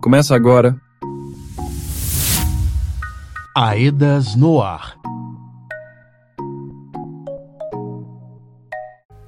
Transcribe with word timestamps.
Começa 0.00 0.34
agora. 0.34 0.80
Aedas 3.54 4.34
no 4.34 4.62
ar. 4.62 4.96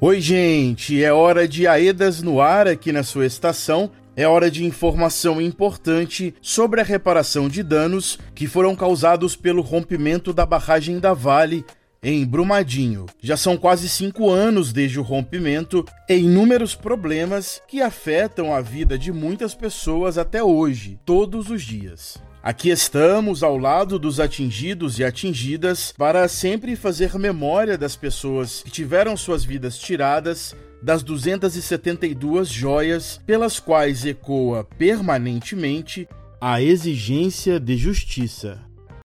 Oi, 0.00 0.18
gente, 0.18 1.04
é 1.04 1.12
hora 1.12 1.46
de 1.46 1.66
Aedas 1.66 2.22
no 2.22 2.40
ar 2.40 2.66
aqui 2.66 2.90
na 2.90 3.02
sua 3.02 3.26
estação. 3.26 3.90
É 4.16 4.26
hora 4.26 4.50
de 4.50 4.64
informação 4.64 5.42
importante 5.42 6.34
sobre 6.40 6.80
a 6.80 6.84
reparação 6.84 7.50
de 7.50 7.62
danos 7.62 8.18
que 8.34 8.46
foram 8.46 8.74
causados 8.74 9.36
pelo 9.36 9.60
rompimento 9.60 10.32
da 10.32 10.46
barragem 10.46 10.98
da 10.98 11.12
Vale 11.12 11.66
em 12.02 12.26
Brumadinho. 12.26 13.06
Já 13.20 13.36
são 13.36 13.56
quase 13.56 13.88
cinco 13.88 14.28
anos 14.28 14.72
desde 14.72 14.98
o 14.98 15.02
rompimento 15.02 15.84
e 16.08 16.16
inúmeros 16.16 16.74
problemas 16.74 17.62
que 17.68 17.80
afetam 17.80 18.52
a 18.52 18.60
vida 18.60 18.98
de 18.98 19.12
muitas 19.12 19.54
pessoas 19.54 20.18
até 20.18 20.42
hoje, 20.42 20.98
todos 21.04 21.48
os 21.48 21.62
dias. 21.62 22.18
Aqui 22.42 22.70
estamos 22.70 23.44
ao 23.44 23.56
lado 23.56 24.00
dos 24.00 24.18
atingidos 24.18 24.98
e 24.98 25.04
atingidas 25.04 25.94
para 25.96 26.26
sempre 26.26 26.74
fazer 26.74 27.16
memória 27.16 27.78
das 27.78 27.94
pessoas 27.94 28.62
que 28.64 28.70
tiveram 28.70 29.16
suas 29.16 29.44
vidas 29.44 29.78
tiradas 29.78 30.56
das 30.82 31.04
272 31.04 32.48
joias 32.48 33.20
pelas 33.24 33.60
quais 33.60 34.04
ecoa 34.04 34.66
permanentemente 34.76 36.08
a 36.40 36.60
exigência 36.60 37.60
de 37.60 37.76
justiça. 37.76 38.58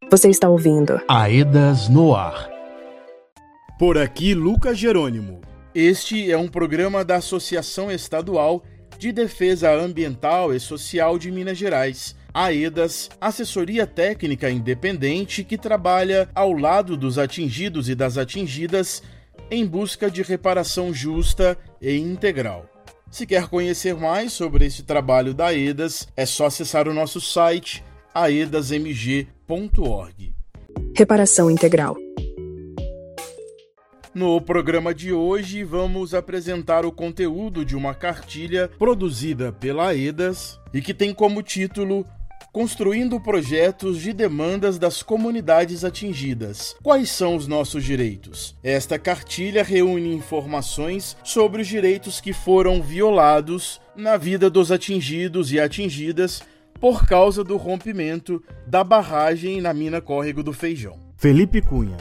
Você 0.10 0.30
está 0.30 0.50
ouvindo 0.50 1.00
Aedas 1.08 1.88
no 1.88 2.16
ar. 2.16 2.57
Por 3.78 3.96
aqui, 3.96 4.34
Lucas 4.34 4.80
Jerônimo. 4.80 5.40
Este 5.74 6.32
é 6.32 6.38
um 6.38 6.48
programa 6.48 7.06
da 7.06 7.18
Associação 7.18 7.92
Estadual 7.92 8.64
de 8.98 9.12
Defesa 9.12 9.72
Ambiental 9.72 10.52
e 10.52 10.60
Social 10.60 11.20
de 11.20 11.30
Minas 11.30 11.60
Gerais, 11.60 12.16
AEDAS, 12.34 13.08
assessoria 13.22 13.86
técnica 13.86 14.50
independente 14.50 15.44
que 15.44 15.60
trabalha 15.60 16.28
ao 16.34 16.54
lado 16.54 16.98
dos 16.98 17.20
atingidos 17.20 17.88
e 17.88 17.94
das 17.94 18.18
atingidas 18.18 19.04
em 19.52 19.64
busca 19.64 20.10
de 20.10 20.24
reparação 20.24 20.92
justa 20.92 21.56
e 21.80 21.96
integral. 21.98 22.66
Se 23.12 23.28
quer 23.28 23.48
conhecer 23.48 23.96
mais 23.96 24.34
sobre 24.34 24.66
esse 24.66 24.82
trabalho 24.82 25.36
da 25.36 25.50
AEDAS, 25.50 26.08
é 26.18 26.26
só 26.26 26.48
acessar 26.48 26.88
o 26.88 26.94
nosso 26.96 27.22
site 27.22 27.84
aedasmg.org. 28.12 29.28
Reparação 30.96 31.52
Integral 31.52 32.07
no 34.14 34.42
programa 34.42 34.94
de 34.94 35.14
hoje, 35.14 35.64
vamos 35.64 36.14
apresentar 36.14 36.86
o 36.86 36.92
conteúdo 36.92 37.64
de 37.64 37.76
uma 37.76 37.94
cartilha 37.94 38.70
produzida 38.80 39.52
pela 39.52 39.96
EDAS 39.96 40.60
e 40.74 40.82
que 40.82 40.94
tem 40.94 41.14
como 41.14 41.42
título 41.44 42.06
Construindo 42.52 43.20
projetos 43.20 44.02
de 44.02 44.12
demandas 44.12 44.80
das 44.80 45.04
comunidades 45.04 45.84
atingidas. 45.84 46.76
Quais 46.82 47.12
são 47.12 47.36
os 47.36 47.46
nossos 47.46 47.84
direitos? 47.84 48.56
Esta 48.64 48.98
cartilha 48.98 49.62
reúne 49.62 50.12
informações 50.12 51.16
sobre 51.24 51.62
os 51.62 51.68
direitos 51.68 52.20
que 52.20 52.34
foram 52.34 52.82
violados 52.82 53.80
na 53.96 54.18
vida 54.18 54.50
dos 54.50 54.72
atingidos 54.72 55.52
e 55.52 55.60
atingidas 55.60 56.42
por 56.80 57.06
causa 57.06 57.44
do 57.44 57.58
rompimento 57.58 58.42
da 58.66 58.84
barragem 58.84 59.62
na 59.62 59.72
mina 59.72 60.02
Córrego 60.02 60.42
do 60.42 60.54
Feijão. 60.54 60.98
Felipe 61.16 61.62
Cunha. 61.62 61.98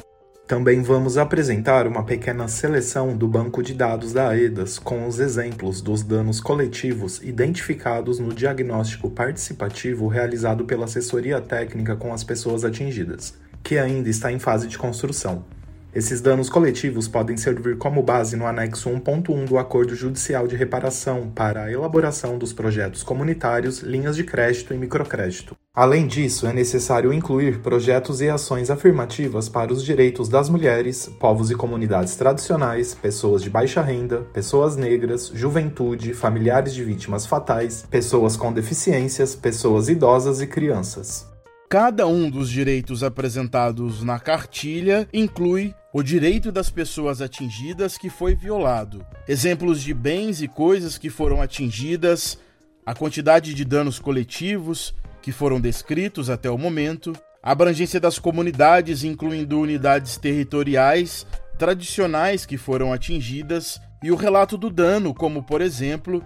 Também 0.47 0.81
vamos 0.81 1.19
apresentar 1.19 1.89
uma 1.89 2.05
pequena 2.05 2.47
seleção 2.47 3.17
do 3.17 3.27
banco 3.27 3.65
de 3.65 3.75
dados 3.75 4.13
da 4.13 4.29
AEDAS 4.29 4.79
com 4.79 5.05
os 5.05 5.19
exemplos 5.19 5.81
dos 5.81 6.05
danos 6.05 6.39
coletivos 6.39 7.21
identificados 7.21 8.21
no 8.21 8.33
diagnóstico 8.33 9.11
participativo 9.11 10.07
realizado 10.07 10.65
pela 10.65 10.85
assessoria 10.85 11.41
técnica 11.41 11.97
com 11.97 12.15
as 12.15 12.23
pessoas 12.23 12.65
atingidas, 12.65 13.35
que 13.61 13.77
ainda 13.77 14.09
está 14.09 14.31
em 14.31 14.39
fase 14.39 14.69
de 14.69 14.79
construção. 14.79 15.45
Esses 15.93 16.21
danos 16.21 16.49
coletivos 16.49 17.09
podem 17.09 17.37
servir 17.37 17.77
como 17.77 18.01
base 18.01 18.37
no 18.37 18.47
anexo 18.47 18.89
1.1 18.89 19.47
do 19.47 19.59
Acordo 19.59 19.97
Judicial 19.97 20.47
de 20.47 20.55
Reparação 20.55 21.29
para 21.29 21.65
a 21.65 21.73
elaboração 21.73 22.39
dos 22.39 22.53
projetos 22.53 23.03
comunitários, 23.03 23.81
linhas 23.81 24.15
de 24.15 24.23
crédito 24.23 24.73
e 24.73 24.79
microcrédito. 24.79 25.57
Além 25.77 26.07
disso, 26.07 26.47
é 26.47 26.55
necessário 26.55 27.13
incluir 27.13 27.59
projetos 27.59 28.23
e 28.23 28.31
ações 28.31 28.71
afirmativas 28.71 29.47
para 29.47 29.71
os 29.71 29.85
direitos 29.85 30.27
das 30.27 30.49
mulheres, 30.49 31.11
povos 31.21 31.51
e 31.51 31.55
comunidades 31.55 32.17
tradicionais, 32.17 32.95
pessoas 32.95 33.43
de 33.43 33.51
baixa 33.51 33.83
renda, 33.83 34.23
pessoas 34.33 34.75
negras, 34.75 35.31
juventude, 35.35 36.15
familiares 36.15 36.73
de 36.73 36.83
vítimas 36.83 37.27
fatais, 37.27 37.85
pessoas 37.91 38.39
com 38.39 38.55
deficiências, 38.55 39.35
pessoas 39.35 39.91
idosas 39.91 40.41
e 40.41 40.47
crianças. 40.47 41.27
Cada 41.69 42.07
um 42.07 42.31
dos 42.31 42.49
direitos 42.49 43.03
apresentados 43.03 44.03
na 44.03 44.19
cartilha 44.19 45.07
inclui 45.13 45.75
o 45.93 46.03
direito 46.03 46.51
das 46.51 46.71
pessoas 46.71 47.21
atingidas 47.21 47.99
que 47.99 48.09
foi 48.09 48.35
violado, 48.35 49.05
exemplos 49.29 49.83
de 49.83 49.93
bens 49.93 50.41
e 50.41 50.49
coisas 50.49 50.97
que 50.97 51.11
foram 51.11 51.43
atingidas, 51.43 52.39
a 52.87 52.95
quantidade 52.95 53.53
de 53.53 53.63
danos 53.63 53.99
coletivos 53.99 54.95
que 55.27 55.33
foram 55.33 55.61
descritos 55.61 56.31
até 56.31 56.49
o 56.49 56.57
momento, 56.57 57.13
a 57.43 57.51
abrangência 57.51 57.99
das 57.99 58.17
comunidades, 58.17 59.03
incluindo 59.03 59.59
unidades 59.59 60.17
territoriais 60.17 61.27
tradicionais 61.59 62.47
que 62.47 62.57
foram 62.57 62.93
atingidas, 62.93 63.81
e 64.05 64.13
o 64.13 64.15
relato 64.15 64.57
do 64.57 64.71
dano, 64.71 65.13
como 65.13 65.43
por 65.43 65.61
exemplo, 65.61 66.23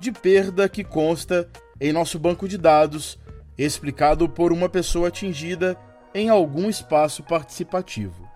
de 0.00 0.10
perda 0.10 0.68
que 0.68 0.82
consta 0.82 1.48
em 1.80 1.92
nosso 1.92 2.18
banco 2.18 2.48
de 2.48 2.58
dados 2.58 3.20
explicado 3.56 4.28
por 4.28 4.50
uma 4.50 4.68
pessoa 4.68 5.06
atingida 5.06 5.76
em 6.12 6.28
algum 6.28 6.68
espaço 6.68 7.22
participativo. 7.22 8.28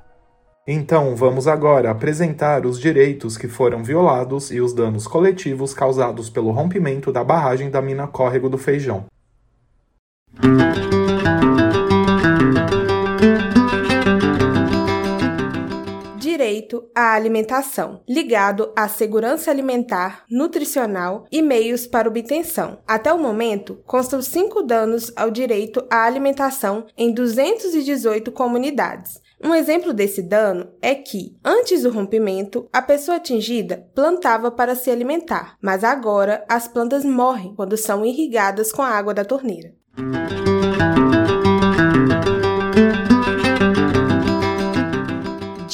Então, 0.64 1.16
vamos 1.16 1.48
agora 1.48 1.91
apresentar 1.91 2.64
os 2.64 2.78
direitos 2.78 3.36
que 3.36 3.48
foram 3.48 3.82
violados 3.82 4.52
e 4.52 4.60
os 4.60 4.72
danos 4.72 5.08
coletivos 5.08 5.75
causados 5.75 6.31
pelo 6.31 6.52
rompimento 6.52 7.10
da 7.10 7.25
barragem 7.25 7.69
da 7.69 7.82
mina 7.82 8.06
Córrego 8.06 8.48
do 8.48 8.56
Feijão. 8.56 9.06
Direito 16.64 16.88
à 16.94 17.14
alimentação, 17.14 18.02
ligado 18.08 18.72
à 18.76 18.88
segurança 18.88 19.50
alimentar, 19.50 20.24
nutricional 20.30 21.26
e 21.30 21.40
meios 21.40 21.86
para 21.86 22.08
obtenção. 22.08 22.78
Até 22.86 23.12
o 23.12 23.18
momento, 23.18 23.80
constam 23.86 24.20
cinco 24.20 24.62
danos 24.62 25.12
ao 25.16 25.30
direito 25.30 25.84
à 25.90 26.04
alimentação 26.04 26.86
em 26.96 27.12
218 27.12 28.32
comunidades. 28.32 29.20
Um 29.42 29.54
exemplo 29.54 29.92
desse 29.92 30.22
dano 30.22 30.72
é 30.80 30.94
que, 30.94 31.36
antes 31.44 31.82
do 31.82 31.90
rompimento, 31.90 32.68
a 32.72 32.80
pessoa 32.80 33.18
atingida 33.18 33.86
plantava 33.94 34.50
para 34.50 34.74
se 34.74 34.90
alimentar, 34.90 35.56
mas 35.60 35.84
agora 35.84 36.44
as 36.48 36.66
plantas 36.66 37.04
morrem 37.04 37.54
quando 37.54 37.76
são 37.76 38.04
irrigadas 38.04 38.72
com 38.72 38.82
a 38.82 38.88
água 38.88 39.12
da 39.12 39.24
torneira. 39.24 39.74
Thank 39.97 40.32
you. 40.32 40.44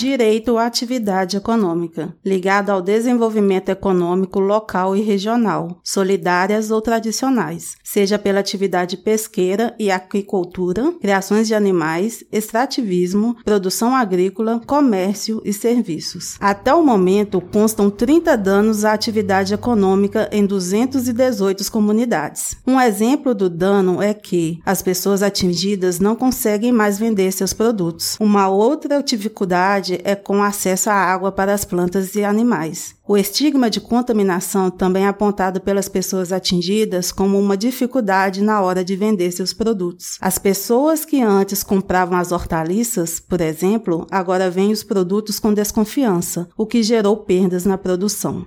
Direito 0.00 0.56
à 0.56 0.65
atividade 0.65 1.37
econômica, 1.37 2.15
ligado 2.25 2.71
ao 2.71 2.81
desenvolvimento 2.81 3.69
econômico 3.69 4.41
local 4.41 4.97
e 4.97 5.03
regional, 5.03 5.78
solidárias 5.84 6.71
ou 6.71 6.81
tradicionais, 6.81 7.77
seja 7.84 8.19
pela 8.19 8.41
atividade 8.41 8.97
pesqueira 8.97 9.75
e 9.78 9.91
aquicultura, 9.91 10.91
criações 11.03 11.47
de 11.47 11.55
animais, 11.55 12.25
extrativismo, 12.33 13.37
produção 13.44 13.94
agrícola, 13.94 14.62
comércio 14.66 15.43
e 15.44 15.53
serviços. 15.53 16.39
Até 16.41 16.72
o 16.72 16.83
momento, 16.83 17.39
constam 17.39 17.91
30 17.91 18.39
danos 18.39 18.87
à 18.87 18.94
atividade 18.94 19.53
econômica 19.53 20.31
em 20.33 20.47
218 20.47 21.71
comunidades. 21.71 22.56
Um 22.66 22.81
exemplo 22.81 23.34
do 23.34 23.50
dano 23.50 24.00
é 24.00 24.15
que 24.15 24.60
as 24.65 24.80
pessoas 24.80 25.22
atingidas 25.22 26.01
não 26.01 26.16
conseguem 26.16 26.72
mais 26.72 26.98
vender 26.98 27.30
seus 27.33 27.53
produtos. 27.53 28.16
Uma 28.19 28.48
outra 28.48 29.03
dificuldade 29.03 29.90
é 30.04 30.15
com 30.15 30.42
acesso 30.42 30.91
à 30.91 30.95
água 30.95 31.33
para 31.33 31.54
as 31.54 31.65
plantas 31.65 32.15
e 32.15 32.22
animais. 32.22 32.95
O 33.09 33.16
estigma 33.16 33.69
de 33.69 33.81
contaminação 33.81 34.71
também 34.71 35.04
é 35.04 35.09
apontado 35.09 35.60
pelas 35.60 35.89
pessoas 35.89 36.33
atingidas 36.33 37.10
como 37.10 37.39
uma 37.39 37.57
dificuldade 37.57 38.42
na 38.42 38.60
hora 38.60 38.84
de 38.84 38.95
vender 38.95 39.33
seus 39.33 39.53
produtos. 39.53 40.16
As 40.21 40.39
pessoas 40.39 41.04
que 41.04 41.21
antes 41.21 41.63
compravam 41.63 42.19
as 42.19 42.31
hortaliças, 42.31 43.19
por 43.19 43.41
exemplo, 43.41 44.07
agora 44.10 44.51
veem 44.51 44.72
os 44.72 44.84
produtos 44.84 45.41
com 45.41 45.53
desconfiança, 45.53 46.48
o 46.57 46.66
que 46.66 46.83
gerou 46.83 47.16
perdas 47.16 47.65
na 47.65 47.77
produção. 47.77 48.47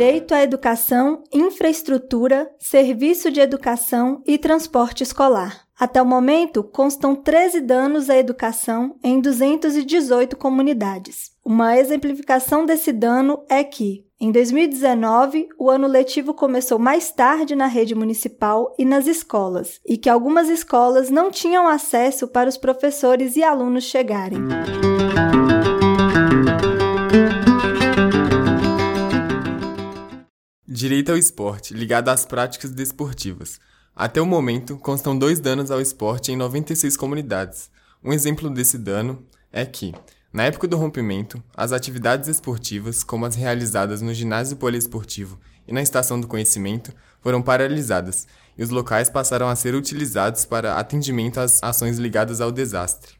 Direito 0.00 0.32
à 0.32 0.42
educação, 0.42 1.22
infraestrutura, 1.30 2.50
serviço 2.58 3.30
de 3.30 3.38
educação 3.38 4.22
e 4.26 4.38
transporte 4.38 5.02
escolar. 5.02 5.66
Até 5.78 6.00
o 6.00 6.06
momento, 6.06 6.64
constam 6.64 7.14
13 7.14 7.60
danos 7.60 8.08
à 8.08 8.16
educação 8.16 8.96
em 9.04 9.20
218 9.20 10.38
comunidades. 10.38 11.32
Uma 11.44 11.76
exemplificação 11.76 12.64
desse 12.64 12.94
dano 12.94 13.44
é 13.46 13.62
que, 13.62 14.06
em 14.18 14.32
2019, 14.32 15.50
o 15.58 15.68
ano 15.68 15.86
letivo 15.86 16.32
começou 16.32 16.78
mais 16.78 17.12
tarde 17.12 17.54
na 17.54 17.66
rede 17.66 17.94
municipal 17.94 18.74
e 18.78 18.86
nas 18.86 19.06
escolas, 19.06 19.82
e 19.86 19.98
que 19.98 20.08
algumas 20.08 20.48
escolas 20.48 21.10
não 21.10 21.30
tinham 21.30 21.68
acesso 21.68 22.26
para 22.26 22.48
os 22.48 22.56
professores 22.56 23.36
e 23.36 23.42
alunos 23.42 23.84
chegarem. 23.84 24.40
Direito 30.72 31.10
ao 31.10 31.18
esporte, 31.18 31.74
ligado 31.74 32.10
às 32.10 32.24
práticas 32.24 32.70
desportivas. 32.70 33.58
Até 33.94 34.22
o 34.22 34.24
momento, 34.24 34.76
constam 34.76 35.18
dois 35.18 35.40
danos 35.40 35.68
ao 35.68 35.80
esporte 35.80 36.30
em 36.30 36.36
96 36.36 36.96
comunidades. 36.96 37.68
Um 38.04 38.12
exemplo 38.12 38.48
desse 38.48 38.78
dano 38.78 39.26
é 39.52 39.66
que, 39.66 39.92
na 40.32 40.44
época 40.44 40.68
do 40.68 40.76
rompimento, 40.76 41.42
as 41.56 41.72
atividades 41.72 42.28
esportivas, 42.28 43.02
como 43.02 43.26
as 43.26 43.34
realizadas 43.34 44.00
no 44.00 44.14
ginásio 44.14 44.58
poliesportivo 44.58 45.40
e 45.66 45.72
na 45.72 45.82
estação 45.82 46.20
do 46.20 46.28
conhecimento, 46.28 46.92
foram 47.20 47.42
paralisadas 47.42 48.28
e 48.56 48.62
os 48.62 48.70
locais 48.70 49.10
passaram 49.10 49.48
a 49.48 49.56
ser 49.56 49.74
utilizados 49.74 50.44
para 50.44 50.76
atendimento 50.76 51.40
às 51.40 51.60
ações 51.64 51.98
ligadas 51.98 52.40
ao 52.40 52.52
desastre. 52.52 53.14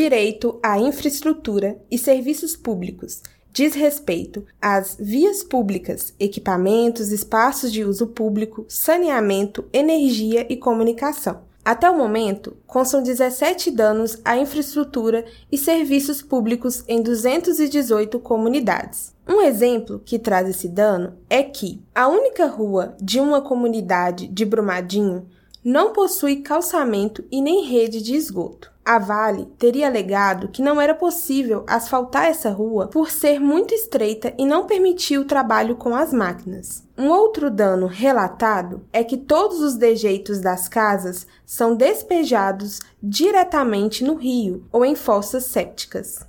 Direito 0.00 0.60
à 0.62 0.78
infraestrutura 0.78 1.76
e 1.90 1.98
serviços 1.98 2.54
públicos 2.54 3.20
diz 3.52 3.74
respeito 3.74 4.46
às 4.62 4.96
vias 4.96 5.42
públicas, 5.42 6.14
equipamentos, 6.20 7.10
espaços 7.10 7.72
de 7.72 7.82
uso 7.82 8.06
público, 8.06 8.64
saneamento, 8.68 9.64
energia 9.72 10.46
e 10.48 10.56
comunicação. 10.56 11.40
Até 11.64 11.90
o 11.90 11.98
momento, 11.98 12.56
constam 12.64 13.02
17 13.02 13.72
danos 13.72 14.20
à 14.24 14.38
infraestrutura 14.38 15.24
e 15.50 15.58
serviços 15.58 16.22
públicos 16.22 16.84
em 16.86 17.02
218 17.02 18.20
comunidades. 18.20 19.12
Um 19.26 19.40
exemplo 19.40 20.00
que 20.04 20.16
traz 20.16 20.48
esse 20.48 20.68
dano 20.68 21.14
é 21.28 21.42
que 21.42 21.82
a 21.92 22.06
única 22.06 22.46
rua 22.46 22.96
de 23.02 23.18
uma 23.18 23.42
comunidade 23.42 24.28
de 24.28 24.44
Brumadinho 24.44 25.26
não 25.64 25.92
possui 25.92 26.36
calçamento 26.36 27.24
e 27.32 27.42
nem 27.42 27.64
rede 27.66 28.00
de 28.00 28.14
esgoto. 28.14 28.77
A 28.88 28.98
Vale 28.98 29.44
teria 29.58 29.86
alegado 29.86 30.48
que 30.48 30.62
não 30.62 30.80
era 30.80 30.94
possível 30.94 31.62
asfaltar 31.66 32.24
essa 32.24 32.48
rua 32.48 32.86
por 32.88 33.10
ser 33.10 33.38
muito 33.38 33.74
estreita 33.74 34.32
e 34.38 34.46
não 34.46 34.64
permitir 34.64 35.18
o 35.18 35.26
trabalho 35.26 35.76
com 35.76 35.94
as 35.94 36.10
máquinas. 36.10 36.82
Um 36.96 37.10
outro 37.10 37.50
dano 37.50 37.86
relatado 37.86 38.86
é 38.90 39.04
que 39.04 39.18
todos 39.18 39.60
os 39.60 39.74
dejeitos 39.74 40.40
das 40.40 40.68
casas 40.68 41.26
são 41.44 41.76
despejados 41.76 42.80
diretamente 43.02 44.02
no 44.02 44.14
rio 44.14 44.64
ou 44.72 44.86
em 44.86 44.94
fossas 44.94 45.44
sépticas. 45.44 46.20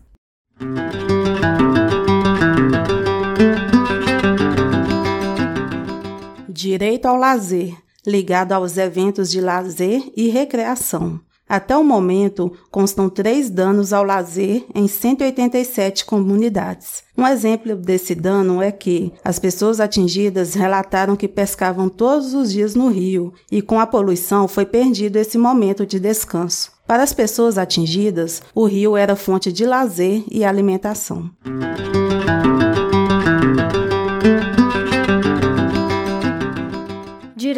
Direito 6.50 7.06
ao 7.06 7.16
lazer, 7.16 7.74
ligado 8.06 8.52
aos 8.52 8.78
eventos 8.78 9.32
de 9.32 9.40
lazer 9.40 10.12
e 10.14 10.28
recreação. 10.28 11.22
Até 11.50 11.76
o 11.76 11.84
momento, 11.84 12.54
constam 12.70 13.10
três 13.10 13.50
danos 13.50 13.92
ao 13.92 14.04
lazer 14.04 14.64
em 14.76 14.88
187 14.88 16.06
comunidades. 16.06 17.04
Um 17.18 17.26
exemplo 17.26 17.76
desse 17.76 18.14
dano 18.14 18.62
é 18.62 18.72
que 18.72 19.12
as 19.26 19.40
pessoas 19.40 19.80
atingidas 19.80 20.54
relataram 20.54 21.16
que 21.16 21.28
pescavam 21.28 21.90
todos 21.90 22.36
os 22.36 22.52
dias 22.52 22.76
no 22.76 22.88
rio 22.88 23.34
e, 23.52 23.64
com 23.64 23.80
a 23.80 23.88
poluição, 23.88 24.48
foi 24.48 24.66
perdido 24.66 25.18
esse 25.18 25.40
momento 25.40 25.88
de 25.88 26.00
descanso. 26.00 26.72
Para 26.86 27.02
as 27.02 27.14
pessoas 27.14 27.58
atingidas, 27.58 28.44
o 28.54 28.66
rio 28.66 28.96
era 28.96 29.16
fonte 29.16 29.52
de 29.52 29.66
lazer 29.66 30.24
e 30.30 30.46
alimentação. 30.46 31.30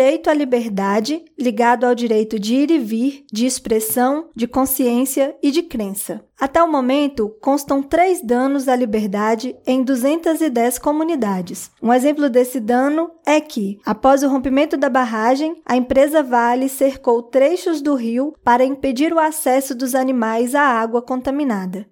Direito 0.01 0.31
à 0.31 0.33
liberdade, 0.33 1.23
ligado 1.37 1.85
ao 1.85 1.93
direito 1.93 2.39
de 2.39 2.55
ir 2.55 2.71
e 2.71 2.79
vir, 2.79 3.23
de 3.31 3.45
expressão, 3.45 4.29
de 4.35 4.47
consciência 4.47 5.35
e 5.43 5.51
de 5.51 5.61
crença. 5.61 6.25
Até 6.39 6.61
o 6.63 6.71
momento, 6.71 7.29
constam 7.39 7.83
três 7.83 8.19
danos 8.19 8.67
à 8.67 8.75
liberdade 8.75 9.55
em 9.63 9.83
210 9.83 10.79
comunidades. 10.79 11.69
Um 11.79 11.93
exemplo 11.93 12.31
desse 12.31 12.59
dano 12.59 13.11
é 13.23 13.39
que, 13.39 13.77
após 13.85 14.23
o 14.23 14.27
rompimento 14.27 14.75
da 14.75 14.89
barragem, 14.89 15.61
a 15.63 15.77
empresa 15.77 16.23
Vale 16.23 16.67
cercou 16.67 17.21
trechos 17.21 17.79
do 17.79 17.93
rio 17.93 18.33
para 18.43 18.65
impedir 18.65 19.13
o 19.13 19.19
acesso 19.19 19.75
dos 19.75 19.93
animais 19.93 20.55
à 20.55 20.63
água 20.63 21.03
contaminada. 21.03 21.85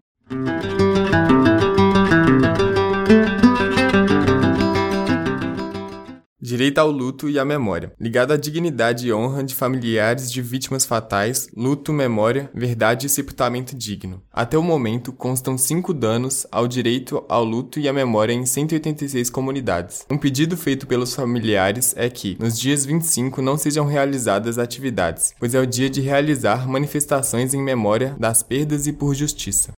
Direito 6.50 6.80
ao 6.80 6.90
luto 6.90 7.30
e 7.30 7.38
à 7.38 7.46
memória, 7.46 7.94
ligado 8.01 8.34
à 8.34 8.36
dignidade 8.36 9.07
e 9.07 9.13
honra 9.13 9.44
de 9.44 9.54
familiares 9.54 10.31
de 10.31 10.42
vítimas 10.42 10.84
fatais, 10.84 11.48
luto, 11.56 11.94
memória, 11.94 12.50
verdade 12.56 13.06
e 13.06 13.10
sepultamento 13.10 13.75
digno. 13.75 14.19
Até 14.34 14.57
o 14.57 14.63
momento, 14.63 15.13
constam 15.13 15.60
cinco 15.60 15.94
danos 15.94 16.48
ao 16.51 16.68
direito 16.68 17.24
ao 17.30 17.44
luto 17.44 17.80
e 17.80 17.88
à 17.88 17.94
memória 17.94 18.34
em 18.34 18.48
186 18.48 19.30
comunidades. 19.30 20.07
Um 20.10 20.18
pedido 20.18 20.57
feito 20.57 20.88
pelos 20.88 21.13
familiares 21.13 21.94
é 21.96 22.10
que, 22.10 22.36
nos 22.40 22.57
dias 22.57 22.84
25, 22.84 23.44
não 23.44 23.56
sejam 23.56 23.86
realizadas 23.86 24.57
atividades, 24.57 25.36
pois 25.40 25.54
é 25.54 25.60
o 25.60 25.68
dia 25.68 25.88
de 25.88 26.01
realizar 26.01 26.68
manifestações 26.68 27.54
em 27.54 27.62
memória 27.62 28.16
das 28.19 28.42
perdas 28.42 28.88
e 28.88 28.92
por 28.92 29.13
justiça. 29.13 29.79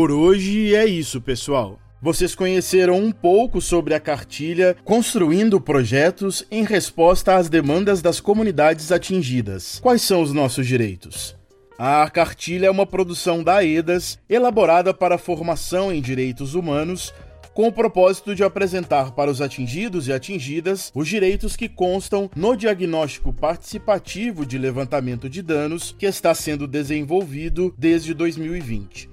Por 0.00 0.10
hoje 0.10 0.74
é 0.74 0.86
isso, 0.86 1.20
pessoal. 1.20 1.78
Vocês 2.00 2.34
conheceram 2.34 2.96
um 2.96 3.12
pouco 3.12 3.60
sobre 3.60 3.92
a 3.92 4.00
cartilha 4.00 4.74
Construindo 4.82 5.60
Projetos 5.60 6.42
em 6.50 6.64
resposta 6.64 7.36
às 7.36 7.50
demandas 7.50 8.00
das 8.00 8.18
comunidades 8.18 8.90
atingidas. 8.90 9.78
Quais 9.78 10.00
são 10.00 10.22
os 10.22 10.32
nossos 10.32 10.66
direitos? 10.66 11.36
A 11.78 12.08
cartilha 12.08 12.68
é 12.68 12.70
uma 12.70 12.86
produção 12.86 13.44
da 13.44 13.62
EDAS, 13.62 14.18
elaborada 14.26 14.94
para 14.94 15.18
formação 15.18 15.92
em 15.92 16.00
direitos 16.00 16.54
humanos, 16.54 17.12
com 17.52 17.68
o 17.68 17.72
propósito 17.72 18.34
de 18.34 18.42
apresentar 18.42 19.12
para 19.12 19.30
os 19.30 19.42
atingidos 19.42 20.08
e 20.08 20.14
atingidas 20.14 20.90
os 20.94 21.06
direitos 21.06 21.56
que 21.56 21.68
constam 21.68 22.30
no 22.34 22.56
diagnóstico 22.56 23.34
participativo 23.34 24.46
de 24.46 24.56
levantamento 24.56 25.28
de 25.28 25.42
danos 25.42 25.94
que 25.98 26.06
está 26.06 26.34
sendo 26.34 26.66
desenvolvido 26.66 27.74
desde 27.76 28.14
2020 28.14 29.09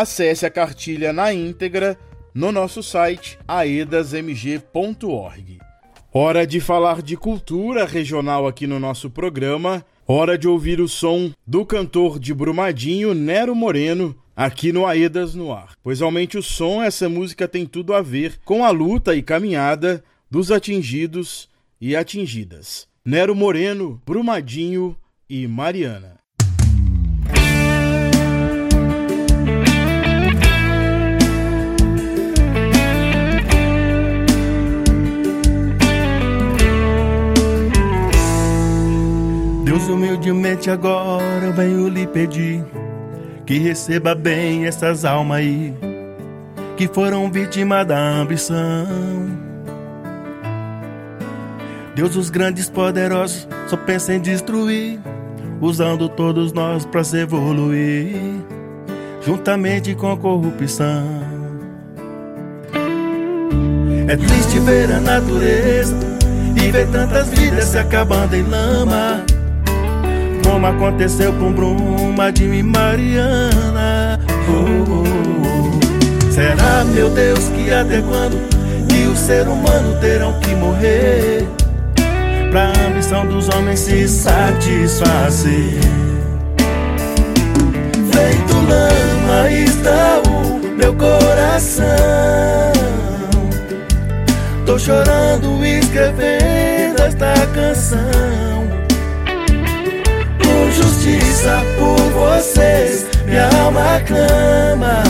acesse 0.00 0.46
a 0.46 0.50
cartilha 0.50 1.12
na 1.12 1.34
íntegra 1.34 1.98
no 2.32 2.52
nosso 2.52 2.84
site 2.84 3.36
aedasmg.org. 3.48 4.68
Hora 6.14 6.46
de 6.46 6.60
falar 6.60 7.02
de 7.02 7.16
cultura 7.16 7.84
regional 7.84 8.46
aqui 8.46 8.64
no 8.64 8.78
nosso 8.78 9.10
programa. 9.10 9.84
Hora 10.06 10.38
de 10.38 10.46
ouvir 10.46 10.80
o 10.80 10.86
som 10.86 11.32
do 11.44 11.66
cantor 11.66 12.20
de 12.20 12.32
Brumadinho, 12.32 13.12
Nero 13.12 13.56
Moreno, 13.56 14.14
aqui 14.36 14.70
no 14.72 14.86
Aedas 14.86 15.34
no 15.34 15.52
Ar. 15.52 15.72
Pois 15.82 16.00
aumente 16.00 16.38
o 16.38 16.42
som, 16.44 16.80
essa 16.80 17.08
música 17.08 17.48
tem 17.48 17.66
tudo 17.66 17.92
a 17.92 18.00
ver 18.00 18.38
com 18.44 18.64
a 18.64 18.70
luta 18.70 19.16
e 19.16 19.22
caminhada 19.22 20.04
dos 20.30 20.52
atingidos 20.52 21.48
e 21.80 21.96
atingidas. 21.96 22.86
Nero 23.04 23.34
Moreno, 23.34 24.00
Brumadinho 24.06 24.96
e 25.28 25.48
Mariana. 25.48 26.17
Deus, 39.78 39.88
humildemente 39.88 40.70
agora 40.70 41.44
eu 41.44 41.52
venho 41.52 41.88
lhe 41.88 42.04
pedir 42.04 42.64
que 43.46 43.58
receba 43.58 44.12
bem 44.12 44.66
essas 44.66 45.04
almas 45.04 45.38
aí 45.38 45.72
que 46.76 46.88
foram 46.88 47.30
vítimas 47.30 47.86
da 47.86 47.96
ambição. 47.96 48.86
Deus, 51.94 52.16
os 52.16 52.28
grandes 52.28 52.68
poderosos 52.68 53.48
só 53.68 53.76
pensam 53.76 54.16
em 54.16 54.20
destruir, 54.20 54.98
usando 55.60 56.08
todos 56.08 56.52
nós 56.52 56.84
para 56.84 57.04
se 57.04 57.18
evoluir, 57.18 58.16
juntamente 59.24 59.94
com 59.94 60.10
a 60.10 60.16
corrupção. 60.16 61.06
É 64.08 64.16
triste 64.16 64.58
ver 64.60 64.90
a 64.92 65.00
natureza 65.00 65.96
e 66.56 66.70
ver 66.70 66.88
tantas 66.88 67.28
vidas 67.28 67.64
se 67.64 67.78
acabando 67.78 68.34
em 68.34 68.42
lama 68.42 69.24
como 70.58 70.66
aconteceu 70.66 71.32
com 71.34 71.52
Bruma 71.52 72.32
de 72.32 72.64
Mariana. 72.64 74.18
Oh, 74.48 74.90
oh, 74.90 75.04
oh. 75.04 76.32
Será, 76.32 76.84
meu 76.84 77.08
Deus, 77.10 77.48
que 77.50 77.72
até 77.72 78.02
quando 78.02 78.36
e 78.92 79.06
o 79.06 79.16
ser 79.16 79.46
humano 79.46 79.96
terão 80.00 80.32
que 80.40 80.52
morrer 80.56 81.46
pra 82.50 82.72
ambição 82.88 83.24
dos 83.24 83.48
homens 83.50 83.78
se 83.78 84.08
satisfazer. 84.08 85.78
Feito 88.12 88.54
lama 88.54 89.50
está 89.52 90.20
o 90.28 90.76
meu 90.76 90.92
coração. 90.94 91.86
Tô 94.66 94.76
chorando 94.76 95.64
escrevendo 95.64 97.00
esta 97.00 97.46
canção. 97.54 98.57
Justiça 100.98 101.62
por 101.78 101.96
vocês, 102.10 103.06
minha 103.24 103.48
alma 103.62 104.00
clama. 104.00 105.04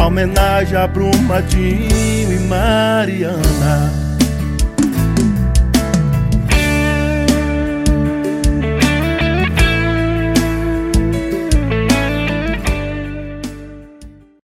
Homenagem 0.00 0.78
a 0.78 0.86
Brumadinho 0.86 2.32
e 2.32 2.38
Mariana. 2.46 3.92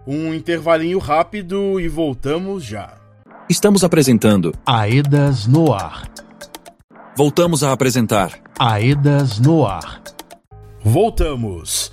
Um 0.07 0.33
intervalinho 0.33 0.99
rápido 0.99 1.81
e 1.81 1.89
voltamos 1.89 2.63
já. 2.63 2.93
Estamos 3.49 3.83
apresentando 3.83 4.53
Aedas 4.65 5.45
no 5.45 5.73
ar. 5.73 6.03
Voltamos 7.15 7.63
a 7.63 7.71
apresentar 7.71 8.39
Aedas 8.57 9.37
no 9.37 9.67
ar. 9.67 10.01
Voltamos. 10.81 11.91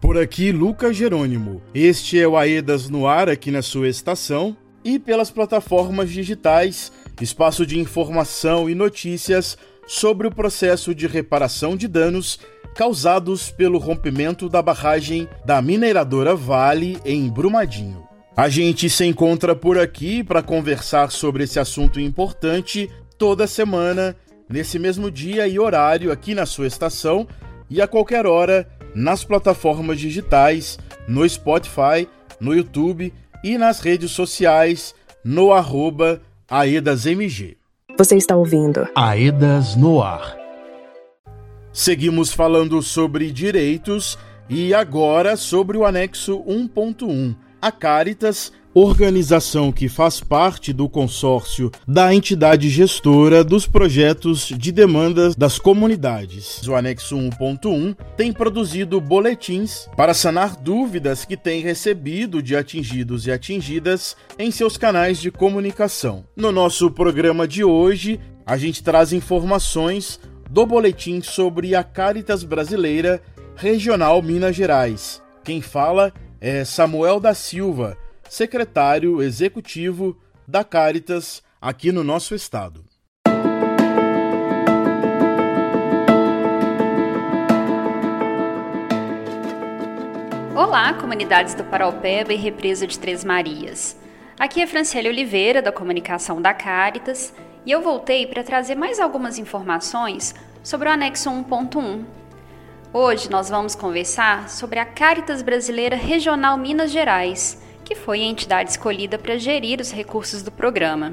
Por 0.00 0.16
aqui, 0.16 0.50
Lucas 0.50 0.96
Jerônimo. 0.96 1.60
Este 1.74 2.18
é 2.18 2.26
o 2.26 2.38
Aedas 2.38 2.88
no 2.88 3.06
ar 3.06 3.28
aqui 3.28 3.50
na 3.50 3.60
sua 3.60 3.86
estação 3.86 4.56
e 4.82 4.98
pelas 4.98 5.30
plataformas 5.30 6.10
digitais, 6.10 6.90
espaço 7.20 7.66
de 7.66 7.78
informação 7.78 8.68
e 8.68 8.74
notícias 8.74 9.58
sobre 9.86 10.26
o 10.26 10.34
processo 10.34 10.94
de 10.94 11.06
reparação 11.06 11.76
de 11.76 11.86
danos 11.86 12.40
causados 12.74 13.50
pelo 13.50 13.76
rompimento 13.76 14.48
da 14.48 14.62
barragem 14.62 15.28
da 15.44 15.60
mineradora 15.60 16.34
Vale 16.34 16.98
em 17.04 17.28
Brumadinho. 17.28 18.08
A 18.34 18.48
gente 18.48 18.88
se 18.88 19.04
encontra 19.04 19.54
por 19.54 19.78
aqui 19.78 20.24
para 20.24 20.42
conversar 20.42 21.10
sobre 21.10 21.44
esse 21.44 21.60
assunto 21.60 22.00
importante 22.00 22.90
toda 23.18 23.46
semana, 23.46 24.16
nesse 24.48 24.78
mesmo 24.78 25.10
dia 25.10 25.46
e 25.46 25.58
horário 25.58 26.12
aqui 26.12 26.34
na 26.34 26.46
sua 26.46 26.66
estação 26.66 27.26
e 27.68 27.80
a 27.80 27.88
qualquer 27.88 28.26
hora 28.26 28.68
nas 28.94 29.24
plataformas 29.24 29.98
digitais, 29.98 30.78
no 31.08 31.28
Spotify, 31.28 32.08
no 32.40 32.54
YouTube 32.54 33.12
e 33.42 33.56
nas 33.56 33.80
redes 33.80 34.10
sociais 34.10 34.94
no 35.24 35.52
arroba 35.52 36.20
AedasMG. 36.48 37.56
Você 37.96 38.16
está 38.16 38.36
ouvindo 38.36 38.88
Aedas 38.94 39.76
no 39.76 40.02
ar. 40.02 40.36
Seguimos 41.72 42.32
falando 42.32 42.82
sobre 42.82 43.30
direitos 43.30 44.18
e 44.48 44.74
agora 44.74 45.36
sobre 45.36 45.78
o 45.78 45.86
anexo 45.86 46.42
1.1. 46.44 47.34
A 47.60 47.70
Caritas, 47.70 48.52
organização 48.74 49.70
que 49.70 49.88
faz 49.88 50.20
parte 50.20 50.72
do 50.72 50.88
consórcio 50.88 51.70
da 51.86 52.14
entidade 52.14 52.70
gestora 52.70 53.44
dos 53.44 53.66
projetos 53.66 54.48
de 54.56 54.72
demandas 54.72 55.36
das 55.36 55.58
comunidades. 55.58 56.66
O 56.66 56.74
anexo 56.74 57.16
1.1 57.16 57.94
tem 58.16 58.32
produzido 58.32 59.00
boletins 59.00 59.88
para 59.96 60.14
sanar 60.14 60.56
dúvidas 60.56 61.24
que 61.24 61.36
tem 61.36 61.60
recebido 61.60 62.42
de 62.42 62.56
atingidos 62.56 63.26
e 63.26 63.32
atingidas 63.32 64.16
em 64.38 64.50
seus 64.50 64.76
canais 64.76 65.20
de 65.20 65.30
comunicação. 65.30 66.24
No 66.34 66.50
nosso 66.50 66.90
programa 66.90 67.46
de 67.46 67.62
hoje, 67.62 68.18
a 68.46 68.56
gente 68.56 68.82
traz 68.82 69.12
informações 69.12 70.18
do 70.50 70.66
boletim 70.66 71.20
sobre 71.22 71.74
a 71.74 71.84
Caritas 71.84 72.42
Brasileira 72.42 73.22
Regional 73.54 74.20
Minas 74.22 74.56
Gerais. 74.56 75.22
Quem 75.44 75.60
fala 75.60 76.12
é 76.40 76.64
Samuel 76.64 77.20
da 77.20 77.34
Silva, 77.34 77.96
secretário 78.32 79.20
executivo 79.20 80.16
da 80.48 80.64
Caritas 80.64 81.42
aqui 81.60 81.92
no 81.92 82.02
nosso 82.02 82.34
estado. 82.34 82.82
Olá, 90.56 90.94
comunidades 90.94 91.52
do 91.52 91.62
Paraupeba 91.64 92.32
e 92.32 92.36
Represa 92.36 92.86
de 92.86 92.98
Três 92.98 93.22
Marias. 93.22 93.98
Aqui 94.38 94.62
é 94.62 94.66
Franciele 94.66 95.10
Oliveira, 95.10 95.60
da 95.60 95.70
Comunicação 95.70 96.40
da 96.40 96.54
Caritas, 96.54 97.34
e 97.66 97.70
eu 97.70 97.82
voltei 97.82 98.26
para 98.26 98.42
trazer 98.42 98.76
mais 98.76 98.98
algumas 98.98 99.38
informações 99.38 100.34
sobre 100.62 100.88
o 100.88 100.92
anexo 100.92 101.28
1.1. 101.28 102.02
Hoje 102.94 103.30
nós 103.30 103.50
vamos 103.50 103.74
conversar 103.74 104.48
sobre 104.48 104.78
a 104.78 104.86
Caritas 104.86 105.42
Brasileira 105.42 105.96
Regional 105.96 106.56
Minas 106.56 106.90
Gerais, 106.90 107.60
que 107.84 107.94
foi 107.94 108.20
a 108.20 108.26
entidade 108.26 108.70
escolhida 108.70 109.18
para 109.18 109.38
gerir 109.38 109.80
os 109.80 109.92
recursos 109.92 110.42
do 110.42 110.50
programa. 110.50 111.12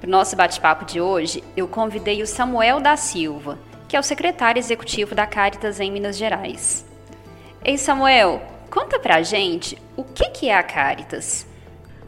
Para 0.00 0.08
o 0.08 0.10
nosso 0.10 0.34
bate-papo 0.34 0.84
de 0.84 1.00
hoje, 1.00 1.44
eu 1.56 1.68
convidei 1.68 2.22
o 2.22 2.26
Samuel 2.26 2.80
da 2.80 2.96
Silva, 2.96 3.58
que 3.88 3.96
é 3.96 4.00
o 4.00 4.02
secretário 4.02 4.58
executivo 4.58 5.14
da 5.14 5.26
Caritas 5.26 5.78
em 5.78 5.92
Minas 5.92 6.16
Gerais. 6.16 6.84
Ei 7.64 7.78
Samuel, 7.78 8.42
conta 8.70 8.98
pra 8.98 9.22
gente 9.22 9.78
o 9.96 10.02
que, 10.02 10.30
que 10.30 10.48
é 10.48 10.56
a 10.56 10.62
Caritas. 10.62 11.46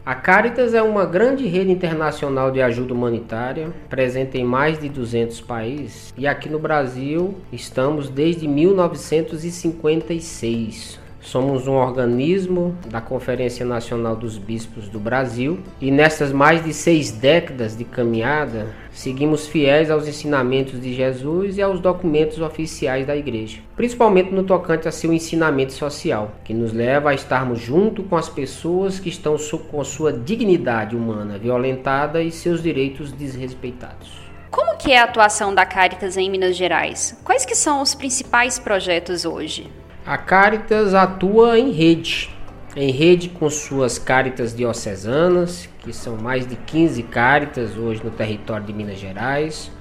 A 0.05 0.13
Caritas 0.13 0.75
é 0.75 0.83
uma 0.83 1.05
grande 1.05 1.47
rede 1.47 1.71
internacional 1.71 2.51
de 2.51 2.61
ajuda 2.61 2.93
humanitária, 2.93 3.73
presente 3.89 4.37
em 4.37 4.43
mais 4.43 4.77
de 4.77 4.87
200 4.87 5.41
países, 5.41 6.13
e 6.15 6.27
aqui 6.27 6.47
no 6.47 6.59
Brasil 6.59 7.33
estamos 7.51 8.07
desde 8.07 8.47
1956. 8.47 10.99
Somos 11.25 11.67
um 11.67 11.73
organismo 11.73 12.77
da 12.85 13.01
Conferência 13.01 13.65
Nacional 13.65 14.15
dos 14.15 14.37
Bispos 14.37 14.87
do 14.87 14.99
Brasil 14.99 15.59
e 15.81 15.89
nessas 15.89 16.31
mais 16.31 16.63
de 16.63 16.71
seis 16.71 17.09
décadas 17.09 17.75
de 17.75 17.83
caminhada, 17.83 18.67
seguimos 18.91 19.47
fiéis 19.47 19.89
aos 19.89 20.07
ensinamentos 20.07 20.79
de 20.79 20.93
Jesus 20.93 21.57
e 21.57 21.63
aos 21.63 21.79
documentos 21.79 22.39
oficiais 22.39 23.07
da 23.07 23.17
Igreja, 23.17 23.57
principalmente 23.75 24.31
no 24.31 24.43
tocante 24.43 24.87
a 24.87 24.91
seu 24.91 25.11
ensinamento 25.11 25.73
social, 25.73 26.31
que 26.43 26.53
nos 26.53 26.71
leva 26.71 27.09
a 27.09 27.15
estarmos 27.15 27.59
junto 27.59 28.03
com 28.03 28.15
as 28.15 28.29
pessoas 28.29 28.99
que 28.99 29.09
estão 29.09 29.35
com 29.71 29.83
sua 29.83 30.13
dignidade 30.13 30.95
humana 30.95 31.39
violentada 31.39 32.21
e 32.21 32.31
seus 32.31 32.61
direitos 32.61 33.11
desrespeitados. 33.11 34.11
Como 34.51 34.77
que 34.77 34.91
é 34.91 34.99
a 34.99 35.05
atuação 35.05 35.55
da 35.55 35.65
Caritas 35.65 36.17
em 36.17 36.29
Minas 36.29 36.55
Gerais? 36.55 37.19
Quais 37.23 37.43
que 37.45 37.55
são 37.55 37.81
os 37.81 37.95
principais 37.95 38.59
projetos 38.59 39.25
hoje? 39.25 39.67
A 40.07 40.17
Caritas 40.19 40.93
atua 40.93 41.57
em 41.57 41.71
rede, 41.71 42.29
em 42.75 42.91
rede 42.91 43.27
com 43.27 43.49
suas 43.49 43.97
Caritas 43.97 44.55
diocesanas, 44.55 45.67
que 45.79 45.91
são 45.91 46.15
mais 46.15 46.45
de 46.45 46.55
15 46.55 47.01
Caritas 47.01 47.75
hoje 47.75 48.03
no 48.03 48.11
território 48.11 48.67
de 48.67 48.71
Minas 48.71 48.99
Gerais. 48.99 49.71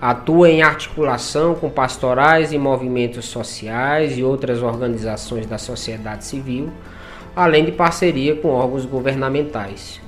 Atua 0.00 0.48
em 0.48 0.62
articulação 0.62 1.54
com 1.54 1.68
pastorais 1.68 2.54
e 2.54 2.58
movimentos 2.58 3.26
sociais 3.26 4.16
e 4.16 4.24
outras 4.24 4.62
organizações 4.62 5.44
da 5.44 5.58
sociedade 5.58 6.24
civil, 6.24 6.70
além 7.36 7.66
de 7.66 7.72
parceria 7.72 8.34
com 8.36 8.48
órgãos 8.48 8.86
governamentais. 8.86 10.00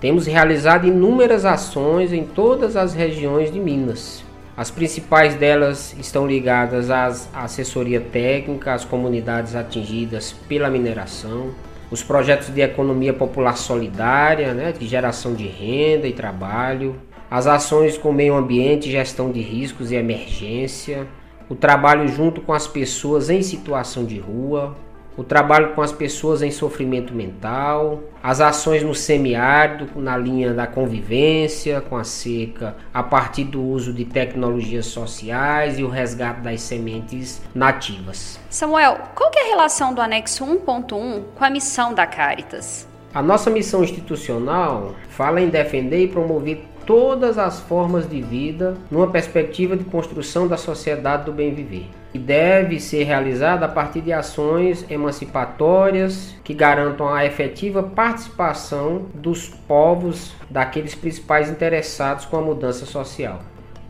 Temos 0.00 0.26
realizado 0.26 0.86
inúmeras 0.86 1.44
ações 1.44 2.10
em 2.10 2.24
todas 2.24 2.74
as 2.74 2.94
regiões 2.94 3.52
de 3.52 3.60
Minas, 3.60 4.23
as 4.56 4.70
principais 4.70 5.34
delas 5.34 5.96
estão 5.98 6.26
ligadas 6.26 6.90
à 6.90 7.06
assessoria 7.34 8.00
técnica 8.00 8.72
às 8.72 8.84
comunidades 8.84 9.56
atingidas 9.56 10.32
pela 10.48 10.70
mineração, 10.70 11.52
os 11.90 12.02
projetos 12.02 12.48
de 12.48 12.60
economia 12.60 13.12
popular 13.12 13.56
solidária, 13.56 14.54
né, 14.54 14.72
de 14.72 14.86
geração 14.86 15.34
de 15.34 15.46
renda 15.46 16.06
e 16.06 16.12
trabalho, 16.12 16.96
as 17.30 17.48
ações 17.48 17.98
com 17.98 18.12
meio 18.12 18.34
ambiente, 18.34 18.90
gestão 18.90 19.32
de 19.32 19.40
riscos 19.40 19.90
e 19.90 19.96
emergência, 19.96 21.06
o 21.48 21.54
trabalho 21.54 22.06
junto 22.06 22.40
com 22.40 22.52
as 22.52 22.66
pessoas 22.66 23.28
em 23.28 23.42
situação 23.42 24.04
de 24.04 24.18
rua, 24.18 24.76
o 25.16 25.22
trabalho 25.22 25.74
com 25.74 25.82
as 25.82 25.92
pessoas 25.92 26.42
em 26.42 26.50
sofrimento 26.50 27.14
mental, 27.14 28.02
as 28.22 28.40
ações 28.40 28.82
no 28.82 28.94
semiárido, 28.94 29.88
na 30.00 30.16
linha 30.16 30.52
da 30.52 30.66
convivência 30.66 31.80
com 31.80 31.96
a 31.96 32.04
seca, 32.04 32.76
a 32.92 33.02
partir 33.02 33.44
do 33.44 33.62
uso 33.62 33.92
de 33.92 34.04
tecnologias 34.04 34.86
sociais 34.86 35.78
e 35.78 35.84
o 35.84 35.88
resgate 35.88 36.40
das 36.40 36.62
sementes 36.62 37.40
nativas. 37.54 38.38
Samuel, 38.50 38.98
qual 39.14 39.30
é 39.36 39.46
a 39.46 39.48
relação 39.50 39.94
do 39.94 40.00
anexo 40.00 40.44
1.1 40.44 41.22
com 41.34 41.44
a 41.44 41.50
missão 41.50 41.94
da 41.94 42.06
Caritas? 42.06 42.88
A 43.14 43.22
nossa 43.22 43.48
missão 43.48 43.84
institucional 43.84 44.96
fala 45.10 45.40
em 45.40 45.48
defender 45.48 46.02
e 46.02 46.08
promover 46.08 46.64
todas 46.86 47.38
as 47.38 47.60
formas 47.60 48.08
de 48.08 48.20
vida 48.20 48.74
numa 48.90 49.06
perspectiva 49.06 49.76
de 49.76 49.84
construção 49.84 50.46
da 50.46 50.56
sociedade 50.56 51.24
do 51.24 51.32
bem 51.32 51.54
viver. 51.54 51.88
E 52.12 52.18
deve 52.18 52.78
ser 52.78 53.04
realizada 53.04 53.66
a 53.66 53.68
partir 53.68 54.00
de 54.00 54.12
ações 54.12 54.88
emancipatórias 54.88 56.34
que 56.44 56.54
garantam 56.54 57.08
a 57.12 57.26
efetiva 57.26 57.82
participação 57.82 59.06
dos 59.14 59.48
povos 59.48 60.32
daqueles 60.48 60.94
principais 60.94 61.50
interessados 61.50 62.24
com 62.24 62.36
a 62.36 62.42
mudança 62.42 62.86
social. 62.86 63.40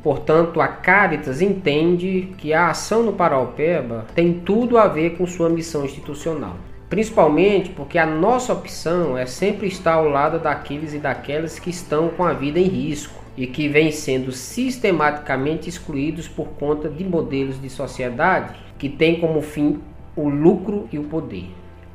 Portanto, 0.03 0.61
a 0.61 0.69
Caritas 0.69 1.41
entende 1.41 2.35
que 2.37 2.53
a 2.53 2.69
ação 2.69 3.03
no 3.03 3.15
Paraupeba 3.15 4.05
tem 4.15 4.35
tudo 4.35 4.77
a 4.77 4.87
ver 4.87 5.17
com 5.17 5.27
sua 5.27 5.49
missão 5.49 5.85
institucional. 5.85 6.57
Principalmente 6.89 7.71
porque 7.71 7.99
a 7.99 8.07
nossa 8.07 8.53
opção 8.53 9.17
é 9.17 9.27
sempre 9.27 9.67
estar 9.67 9.95
ao 9.95 10.09
lado 10.09 10.39
daqueles 10.39 10.95
e 10.95 10.99
daquelas 10.99 11.59
que 11.59 11.71
estão 11.71 12.09
com 12.11 12.25
a 12.25 12.33
vida 12.33 12.59
em 12.59 12.69
risco 12.69 13.23
e 13.37 13.47
que 13.47 13.69
vêm 13.69 13.91
sendo 13.91 14.31
sistematicamente 14.31 15.69
excluídos 15.69 16.29
por 16.29 16.49
conta 16.51 16.89
de 16.89 17.05
modelos 17.05 17.61
de 17.61 17.69
sociedade 17.69 18.55
que 18.79 18.89
têm 18.89 19.21
como 19.21 19.41
fim 19.41 19.81
o 20.15 20.29
lucro 20.29 20.89
e 20.93 20.99
o 20.99 21.05
poder. 21.05 21.47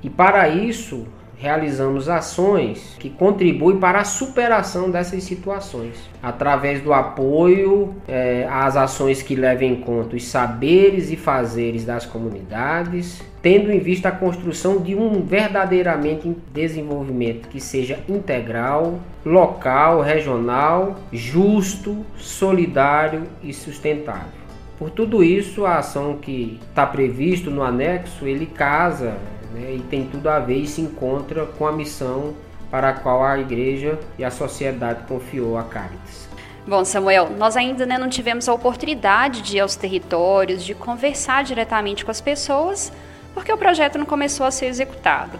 E 0.03 0.09
para 0.09 0.49
isso, 0.49 1.07
realizamos 1.39 2.09
ações 2.09 2.97
que 2.99 3.09
contribuem 3.09 3.79
para 3.79 4.01
a 4.01 4.03
superação 4.03 4.91
dessas 4.91 5.23
situações, 5.23 5.95
através 6.21 6.81
do 6.81 6.91
apoio 6.91 7.95
é, 8.09 8.45
às 8.51 8.75
ações 8.75 9.21
que 9.21 9.35
levem 9.35 9.71
em 9.71 9.75
conta 9.77 10.17
os 10.17 10.27
saberes 10.27 11.09
e 11.09 11.15
fazeres 11.15 11.85
das 11.85 12.05
comunidades, 12.05 13.21
tendo 13.41 13.71
em 13.71 13.79
vista 13.79 14.09
a 14.09 14.11
construção 14.11 14.79
de 14.79 14.93
um 14.93 15.21
verdadeiramente 15.21 16.35
desenvolvimento 16.53 17.47
que 17.47 17.61
seja 17.61 17.97
integral, 18.09 18.99
local, 19.25 20.01
regional, 20.01 20.97
justo, 21.13 22.05
solidário 22.17 23.23
e 23.41 23.53
sustentável. 23.53 24.39
Por 24.77 24.89
tudo 24.89 25.23
isso, 25.23 25.65
a 25.65 25.77
ação 25.77 26.17
que 26.17 26.59
está 26.69 26.85
previsto 26.85 27.49
no 27.49 27.63
anexo, 27.63 28.27
ele 28.27 28.45
casa 28.45 29.17
né, 29.53 29.75
e 29.75 29.79
tem 29.89 30.05
tudo 30.05 30.29
a 30.29 30.39
ver 30.39 30.57
e 30.57 30.67
se 30.67 30.81
encontra 30.81 31.45
com 31.45 31.65
a 31.65 31.71
missão 31.71 32.33
para 32.69 32.89
a 32.89 32.93
qual 32.93 33.23
a 33.23 33.39
igreja 33.39 33.99
e 34.17 34.23
a 34.23 34.31
sociedade 34.31 35.03
confiou 35.07 35.57
a 35.57 35.63
Caritas. 35.63 36.29
Bom, 36.67 36.85
Samuel, 36.85 37.31
nós 37.31 37.57
ainda 37.57 37.85
né, 37.85 37.97
não 37.97 38.09
tivemos 38.09 38.47
a 38.47 38.53
oportunidade 38.53 39.41
de 39.41 39.57
ir 39.57 39.59
aos 39.59 39.75
territórios, 39.75 40.63
de 40.63 40.75
conversar 40.75 41.43
diretamente 41.43 42.05
com 42.05 42.11
as 42.11 42.21
pessoas, 42.21 42.91
porque 43.33 43.51
o 43.51 43.57
projeto 43.57 43.97
não 43.97 44.05
começou 44.05 44.45
a 44.45 44.51
ser 44.51 44.67
executado. 44.67 45.39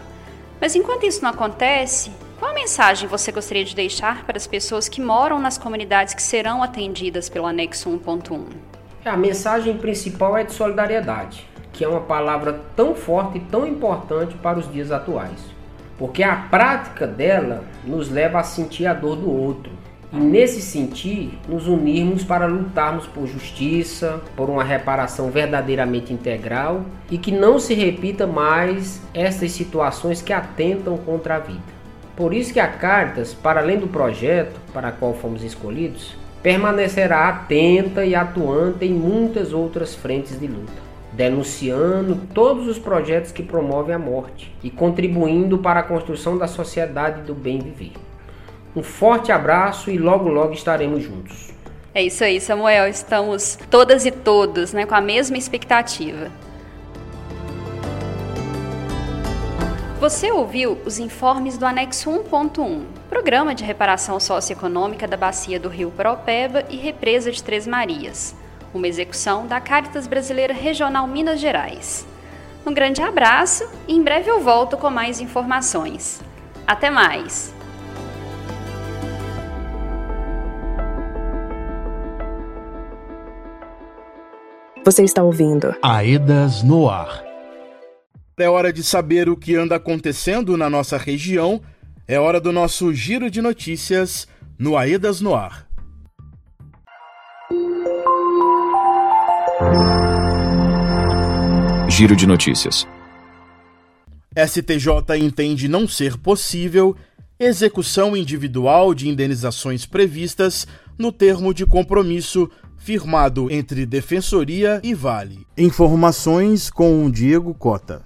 Mas 0.59 0.75
enquanto 0.75 1.05
isso 1.05 1.21
não 1.21 1.29
acontece, 1.29 2.11
qual 2.39 2.51
a 2.51 2.53
mensagem 2.53 3.07
você 3.07 3.31
gostaria 3.31 3.63
de 3.63 3.75
deixar 3.75 4.23
para 4.25 4.37
as 4.37 4.47
pessoas 4.47 4.89
que 4.89 5.01
moram 5.01 5.39
nas 5.39 5.57
comunidades 5.57 6.13
que 6.13 6.23
serão 6.23 6.63
atendidas 6.63 7.29
pelo 7.29 7.45
anexo 7.45 7.89
1.1? 7.89 8.45
A 9.05 9.15
mensagem 9.15 9.77
principal 9.77 10.37
é 10.37 10.43
de 10.43 10.53
solidariedade 10.53 11.48
que 11.79 11.85
é 11.85 11.87
uma 11.87 12.01
palavra 12.01 12.59
tão 12.75 12.93
forte 12.93 13.37
e 13.37 13.39
tão 13.39 13.65
importante 13.65 14.35
para 14.35 14.59
os 14.59 14.69
dias 14.69 14.91
atuais, 14.91 15.39
porque 15.97 16.21
a 16.21 16.35
prática 16.35 17.07
dela 17.07 17.63
nos 17.85 18.09
leva 18.09 18.37
a 18.37 18.43
sentir 18.43 18.85
a 18.85 18.93
dor 18.93 19.15
do 19.15 19.31
outro. 19.31 19.71
E 20.11 20.17
nesse 20.17 20.61
sentir, 20.61 21.39
nos 21.47 21.69
unirmos 21.69 22.21
para 22.21 22.47
lutarmos 22.47 23.07
por 23.07 23.25
justiça, 23.27 24.19
por 24.35 24.49
uma 24.49 24.61
reparação 24.61 25.31
verdadeiramente 25.31 26.11
integral 26.11 26.83
e 27.09 27.17
que 27.17 27.31
não 27.31 27.57
se 27.57 27.73
repita 27.73 28.27
mais 28.27 29.01
essas 29.13 29.53
situações 29.53 30.21
que 30.21 30.33
atentam 30.33 30.97
contra 30.97 31.37
a 31.37 31.39
vida. 31.39 31.63
Por 32.13 32.33
isso 32.33 32.51
que 32.51 32.59
a 32.59 32.67
Cartas, 32.67 33.33
para 33.33 33.61
além 33.61 33.79
do 33.79 33.87
projeto 33.87 34.59
para 34.73 34.91
qual 34.91 35.13
fomos 35.13 35.45
escolhidos, 35.45 36.13
permanecerá 36.43 37.29
atenta 37.29 38.03
e 38.03 38.15
atuante 38.15 38.83
em 38.83 38.91
muitas 38.91 39.53
outras 39.53 39.95
frentes 39.95 40.37
de 40.37 40.45
luta 40.47 40.88
denunciando 41.19 42.15
todos 42.33 42.65
os 42.65 42.79
projetos 42.79 43.33
que 43.33 43.43
promovem 43.43 43.93
a 43.93 43.99
morte 43.99 44.55
e 44.63 44.71
contribuindo 44.71 45.57
para 45.57 45.81
a 45.81 45.83
construção 45.83 46.37
da 46.37 46.47
sociedade 46.47 47.23
do 47.23 47.35
bem 47.35 47.59
viver. 47.59 47.91
Um 48.73 48.81
forte 48.81 49.29
abraço 49.29 49.91
e 49.91 49.97
logo 49.97 50.29
logo 50.29 50.53
estaremos 50.53 51.03
juntos. 51.03 51.49
É 51.93 52.01
isso 52.01 52.23
aí, 52.23 52.39
Samuel. 52.39 52.87
Estamos 52.87 53.59
todas 53.69 54.05
e 54.05 54.11
todos 54.11 54.71
né, 54.71 54.85
com 54.85 54.95
a 54.95 55.01
mesma 55.01 55.37
expectativa. 55.37 56.31
Você 59.99 60.31
ouviu 60.31 60.77
os 60.85 60.99
informes 60.99 61.57
do 61.57 61.65
Anexo 61.65 62.09
1.1, 62.09 62.83
Programa 63.09 63.53
de 63.53 63.65
Reparação 63.65 64.21
Socioeconômica 64.21 65.05
da 65.05 65.17
Bacia 65.17 65.59
do 65.59 65.67
Rio 65.67 65.91
Paropeba 65.91 66.63
e 66.69 66.77
Represa 66.77 67.29
de 67.29 67.43
Três 67.43 67.67
Marias 67.67 68.38
uma 68.73 68.87
execução 68.87 69.47
da 69.47 69.59
Caritas 69.59 70.07
Brasileira 70.07 70.53
Regional 70.53 71.07
Minas 71.07 71.39
Gerais. 71.39 72.05
Um 72.65 72.73
grande 72.73 73.01
abraço 73.01 73.67
e 73.87 73.95
em 73.95 74.03
breve 74.03 74.29
eu 74.29 74.41
volto 74.41 74.77
com 74.77 74.89
mais 74.89 75.19
informações. 75.19 76.21
Até 76.67 76.89
mais! 76.89 77.53
Você 84.85 85.03
está 85.03 85.21
ouvindo 85.21 85.75
Aedas 85.81 86.63
no 86.63 86.89
Ar. 86.89 87.23
É 88.37 88.49
hora 88.49 88.71
de 88.71 88.81
saber 88.81 89.29
o 89.29 89.35
que 89.35 89.55
anda 89.55 89.75
acontecendo 89.75 90.55
na 90.55 90.69
nossa 90.69 90.97
região. 90.97 91.61
É 92.07 92.19
hora 92.19 92.39
do 92.39 92.51
nosso 92.51 92.93
giro 92.93 93.29
de 93.29 93.41
notícias 93.41 94.27
no 94.57 94.77
Aedas 94.77 95.21
no 95.21 95.35
Ar. 95.35 95.68
Giro 101.99 102.15
de 102.15 102.25
notícias. 102.25 102.87
STJ 104.33 105.17
entende 105.19 105.67
não 105.67 105.85
ser 105.85 106.17
possível 106.17 106.95
execução 107.37 108.15
individual 108.15 108.93
de 108.93 109.09
indenizações 109.09 109.85
previstas 109.85 110.65
no 110.97 111.11
termo 111.11 111.53
de 111.53 111.65
compromisso 111.65 112.49
firmado 112.77 113.51
entre 113.51 113.85
Defensoria 113.85 114.79
e 114.81 114.93
Vale. 114.93 115.45
Informações 115.57 116.69
com 116.69 117.11
Diego 117.11 117.53
Cota. 117.53 118.01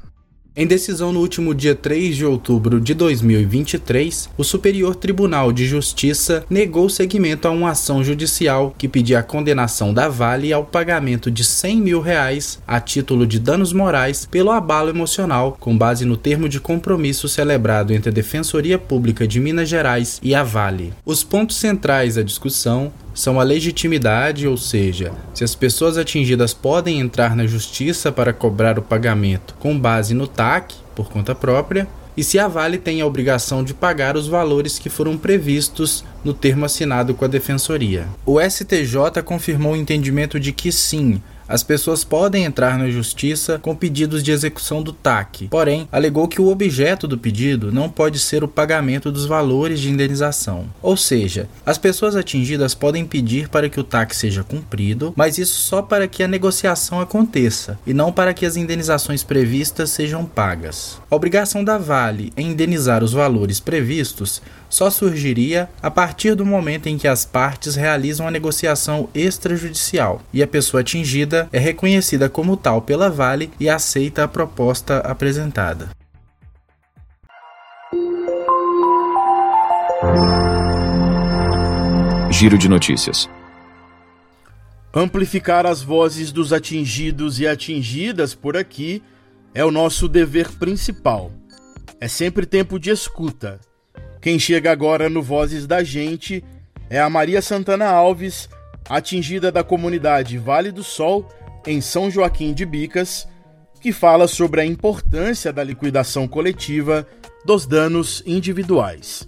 Em 0.56 0.68
decisão 0.68 1.12
no 1.12 1.20
último 1.20 1.52
dia 1.56 1.74
3 1.74 2.16
de 2.16 2.24
outubro 2.24 2.80
de 2.80 2.94
2023, 2.94 4.30
o 4.38 4.44
Superior 4.44 4.96
Tribunal 4.96 5.52
de 5.52 5.66
Justiça 5.66 6.46
negou 6.48 6.88
seguimento 6.90 7.48
a 7.48 7.52
uma 7.52 7.72
ação 7.72 8.04
judicial 8.04 8.72
que 8.78 8.88
pedia 8.88 9.18
a 9.18 9.24
condenação 9.24 9.92
da 9.92 10.08
Vale 10.08 10.54
ao 10.54 10.64
pagamento 10.64 11.32
de 11.32 11.44
100 11.44 11.82
mil 11.82 12.02
reais 12.02 12.60
a 12.68 12.80
título 12.80 13.26
de 13.26 13.40
danos 13.40 13.74
morais 13.74 14.28
pelo 14.30 14.52
abalo 14.52 14.92
emocional, 14.92 15.58
com 15.60 15.76
base 15.76 16.06
no 16.06 16.16
termo 16.16 16.48
de 16.48 16.60
compromisso 16.60 17.28
celebrado 17.28 17.92
entre 17.92 18.12
a 18.12 18.14
Defensoria 18.14 18.78
Pública 18.78 19.28
de 19.28 19.40
Minas 19.40 19.68
Gerais 19.68 20.20
e 20.22 20.36
a 20.36 20.44
Vale. 20.44 20.94
Os 21.04 21.24
pontos 21.24 21.56
centrais 21.56 22.14
da 22.14 22.22
discussão 22.22 22.94
são 23.14 23.40
a 23.40 23.44
legitimidade, 23.44 24.48
ou 24.48 24.58
seja, 24.58 25.12
se 25.34 25.44
as 25.44 25.56
pessoas 25.56 25.98
atingidas 25.98 26.54
podem 26.54 27.00
entrar 27.00 27.36
na 27.36 27.46
justiça 27.46 28.12
para 28.12 28.34
cobrar 28.34 28.80
o 28.80 28.82
pagamento 28.82 29.56
com 29.60 29.78
base 29.78 30.14
no 30.14 30.28
TAC, 30.28 30.76
por 30.96 31.10
conta 31.10 31.36
própria, 31.36 31.88
e 32.16 32.24
se 32.24 32.38
a 32.38 32.48
Vale 32.48 32.78
tem 32.78 33.02
a 33.02 33.06
obrigação 33.06 33.64
de 33.64 33.74
pagar 33.74 34.16
os 34.16 34.28
valores 34.28 34.78
que 34.78 34.90
foram 34.90 35.18
previstos 35.18 36.04
no 36.24 36.34
termo 36.34 36.66
assinado 36.66 37.14
com 37.14 37.26
a 37.26 37.28
Defensoria. 37.28 38.08
O 38.26 38.40
STJ 38.40 39.22
confirmou 39.26 39.74
o 39.74 39.76
entendimento 39.78 40.40
de 40.40 40.52
que 40.52 40.72
sim, 40.72 41.22
as 41.48 41.64
pessoas 41.64 42.04
podem 42.04 42.46
entrar 42.46 42.78
na 42.78 42.90
justiça 42.90 43.60
com 43.60 43.76
pedidos 43.76 44.24
de 44.24 44.32
execução 44.32 44.82
do 44.82 44.94
TAC, 44.94 45.48
porém, 45.50 45.88
alegou 45.92 46.28
que 46.28 46.42
o 46.42 46.48
objeto 46.48 47.08
do 47.08 47.18
pedido 47.18 47.72
não 47.72 47.90
pode 47.90 48.20
ser 48.20 48.44
o 48.44 48.48
pagamento 48.48 49.12
dos 49.12 49.26
valores 49.26 49.80
de 49.80 49.90
indenização. 49.90 50.66
Ou 50.82 50.96
seja, 50.96 51.48
as 51.66 51.78
pessoas 51.78 52.16
atingidas 52.16 52.74
podem 52.74 53.06
pedir 53.06 53.50
para 53.50 53.70
que 53.70 53.80
o 53.80 53.84
TAC 53.84 54.16
seja 54.16 54.44
cumprido, 54.44 55.14
mas 55.16 55.38
isso 55.38 55.60
só 55.60 55.82
para 55.82 56.08
que 56.08 56.24
a 56.24 56.28
negociação 56.28 57.00
aconteça 57.00 57.78
e 57.86 57.94
não 57.94 58.12
para 58.12 58.34
que 58.34 58.46
as 58.46 58.56
indenizações 58.56 59.24
previstas 59.24 59.90
sejam 59.90 60.26
pagas. 60.26 60.98
A 61.10 61.16
obrigação 61.16 61.64
da 61.64 61.78
Vale 61.78 62.32
em 62.38 62.52
indenizar 62.52 63.04
os 63.04 63.14
valores 63.14 63.60
previstos 63.60 64.42
só 64.74 64.90
surgiria 64.90 65.70
a 65.84 65.92
partir 65.92 66.34
do 66.34 66.44
momento 66.44 66.90
em 66.90 66.98
que 66.98 67.08
as 67.08 67.24
partes 67.24 67.76
realizam 67.76 68.28
a 68.28 68.32
negociação 68.32 69.08
extrajudicial 69.14 70.20
e 70.34 70.42
a 70.42 70.48
pessoa 70.48 70.82
atingida 70.82 71.48
é 71.54 71.60
reconhecida 71.60 72.28
como 72.28 72.58
tal 72.58 72.82
pela 72.82 73.08
Vale 73.08 73.52
e 73.60 73.70
aceita 73.70 74.24
a 74.24 74.28
proposta 74.28 74.98
apresentada. 74.98 75.90
Giro 82.32 82.58
de 82.58 82.68
notícias. 82.68 83.30
Amplificar 84.92 85.68
as 85.68 85.84
vozes 85.84 86.32
dos 86.32 86.52
atingidos 86.52 87.40
e 87.40 87.46
atingidas 87.46 88.34
por 88.34 88.58
aqui 88.58 89.04
é 89.54 89.64
o 89.64 89.70
nosso 89.70 90.08
dever 90.08 90.52
principal. 90.54 91.32
É 92.02 92.08
sempre 92.08 92.48
tempo 92.48 92.80
de 92.80 92.90
escuta 92.90 93.60
quem 94.24 94.40
chega 94.40 94.72
agora 94.72 95.10
no 95.10 95.22
Vozes 95.22 95.68
da 95.68 95.84
Gente 95.84 96.42
é 96.90 96.98
a 96.98 97.10
Maria 97.10 97.42
Santana 97.42 97.88
Alves, 97.88 98.48
atingida 98.90 99.52
da 99.52 99.66
comunidade 99.66 100.38
Vale 100.38 100.72
do 100.72 100.82
Sol, 100.82 101.28
em 101.68 101.82
São 101.82 102.10
Joaquim 102.10 102.54
de 102.54 102.66
Bicas, 102.66 103.28
que 103.82 103.92
fala 103.92 104.26
sobre 104.26 104.62
a 104.62 104.66
importância 104.66 105.52
da 105.52 105.62
liquidação 105.62 106.26
coletiva 106.26 107.06
dos 107.46 107.68
danos 107.68 108.24
individuais. 108.26 109.28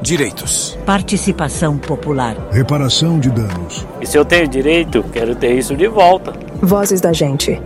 Direitos. 0.00 0.78
Participação 0.86 1.76
popular. 1.76 2.34
Reparação 2.50 3.20
de 3.20 3.28
danos. 3.28 3.86
E 4.00 4.06
se 4.06 4.16
eu 4.16 4.24
tenho 4.24 4.48
direito, 4.48 5.04
quero 5.12 5.36
ter 5.36 5.54
isso 5.54 5.76
de 5.76 5.86
volta. 5.86 6.32
Vozes 6.62 7.02
da 7.02 7.12
gente. 7.12 7.60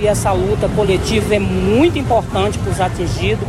E 0.00 0.06
essa 0.06 0.32
luta 0.32 0.66
coletiva 0.70 1.34
é 1.34 1.38
muito 1.38 1.98
importante 1.98 2.56
para 2.56 2.72
os 2.72 2.80
atingidos, 2.80 3.46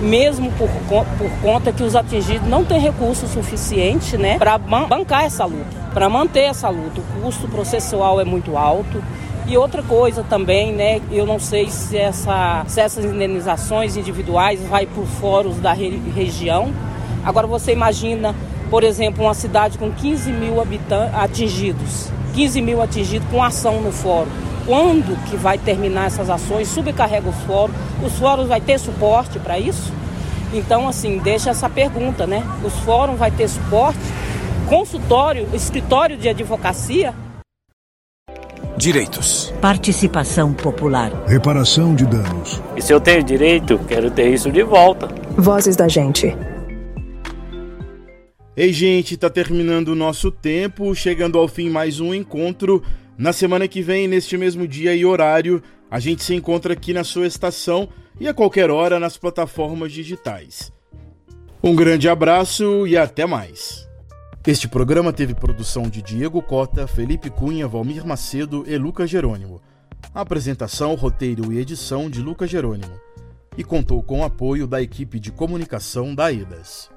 mesmo 0.00 0.52
por, 0.52 0.68
por 0.68 1.30
conta 1.42 1.72
que 1.72 1.82
os 1.82 1.96
atingidos 1.96 2.48
não 2.48 2.64
têm 2.64 2.80
recursos 2.80 3.30
suficientes 3.30 4.18
né, 4.18 4.38
para 4.38 4.58
bancar 4.58 5.24
essa 5.24 5.44
luta, 5.44 5.66
para 5.92 6.08
manter 6.08 6.42
essa 6.42 6.68
luta. 6.68 7.00
O 7.00 7.22
custo 7.22 7.48
processual 7.48 8.20
é 8.20 8.24
muito 8.24 8.56
alto. 8.56 9.02
E 9.46 9.56
outra 9.56 9.82
coisa 9.82 10.22
também, 10.22 10.72
né, 10.74 11.00
eu 11.10 11.24
não 11.24 11.38
sei 11.38 11.70
se, 11.70 11.96
essa, 11.96 12.64
se 12.68 12.80
essas 12.82 13.04
indenizações 13.04 13.96
individuais 13.96 14.60
vai 14.68 14.84
por 14.84 15.06
fóruns 15.06 15.56
da 15.56 15.72
re, 15.72 16.02
região. 16.14 16.70
Agora 17.24 17.46
você 17.46 17.72
imagina, 17.72 18.34
por 18.68 18.84
exemplo, 18.84 19.24
uma 19.24 19.32
cidade 19.32 19.78
com 19.78 19.90
15 19.90 20.32
mil 20.32 20.60
habitantes 20.60 21.14
atingidos, 21.14 22.12
15 22.34 22.60
mil 22.60 22.82
atingidos 22.82 23.26
com 23.30 23.42
ação 23.42 23.80
no 23.80 23.90
fórum. 23.90 24.47
Quando 24.68 25.16
que 25.24 25.34
vai 25.34 25.56
terminar 25.56 26.08
essas 26.08 26.28
ações? 26.28 26.68
Subcarrega 26.68 27.26
os 27.26 27.36
fóruns. 27.46 27.74
Os 28.04 28.18
fóruns 28.18 28.48
vai 28.48 28.60
ter 28.60 28.78
suporte 28.78 29.38
para 29.38 29.58
isso? 29.58 29.90
Então, 30.52 30.86
assim, 30.86 31.16
deixa 31.16 31.48
essa 31.48 31.70
pergunta, 31.70 32.26
né? 32.26 32.44
Os 32.62 32.74
fóruns 32.80 33.18
vai 33.18 33.30
ter 33.30 33.48
suporte? 33.48 33.98
Consultório, 34.68 35.48
escritório 35.54 36.18
de 36.18 36.28
advocacia 36.28 37.14
Direitos. 38.76 39.54
Participação 39.58 40.52
popular. 40.52 41.10
Reparação 41.26 41.94
de 41.94 42.04
danos. 42.04 42.62
E 42.76 42.82
se 42.82 42.92
eu 42.92 43.00
tenho 43.00 43.24
direito, 43.24 43.78
quero 43.88 44.10
ter 44.10 44.32
isso 44.32 44.52
de 44.52 44.62
volta. 44.62 45.08
Vozes 45.36 45.76
da 45.76 45.88
gente. 45.88 46.36
Ei, 48.54 48.72
gente, 48.72 49.16
tá 49.16 49.30
terminando 49.30 49.88
o 49.88 49.94
nosso 49.94 50.30
tempo, 50.30 50.94
chegando 50.94 51.38
ao 51.38 51.48
fim 51.48 51.70
mais 51.70 52.00
um 52.00 52.14
encontro. 52.14 52.82
Na 53.18 53.32
semana 53.32 53.66
que 53.66 53.82
vem, 53.82 54.06
neste 54.06 54.38
mesmo 54.38 54.68
dia 54.68 54.94
e 54.94 55.04
horário, 55.04 55.60
a 55.90 55.98
gente 55.98 56.22
se 56.22 56.36
encontra 56.36 56.72
aqui 56.72 56.92
na 56.92 57.02
sua 57.02 57.26
estação 57.26 57.88
e 58.20 58.28
a 58.28 58.32
qualquer 58.32 58.70
hora 58.70 59.00
nas 59.00 59.16
plataformas 59.16 59.90
digitais. 59.90 60.72
Um 61.60 61.74
grande 61.74 62.08
abraço 62.08 62.86
e 62.86 62.96
até 62.96 63.26
mais. 63.26 63.88
Este 64.46 64.68
programa 64.68 65.12
teve 65.12 65.34
produção 65.34 65.90
de 65.90 66.00
Diego 66.00 66.40
Cota, 66.40 66.86
Felipe 66.86 67.28
Cunha, 67.28 67.66
Valmir 67.66 68.06
Macedo 68.06 68.64
e 68.68 68.78
Lucas 68.78 69.10
Jerônimo. 69.10 69.60
apresentação, 70.14 70.94
roteiro 70.94 71.52
e 71.52 71.58
edição 71.58 72.08
de 72.08 72.22
Lucas 72.22 72.48
Jerônimo. 72.48 73.00
E 73.56 73.64
contou 73.64 74.00
com 74.00 74.20
o 74.20 74.24
apoio 74.24 74.64
da 74.64 74.80
equipe 74.80 75.18
de 75.18 75.32
comunicação 75.32 76.14
da 76.14 76.32
EDAS. 76.32 76.88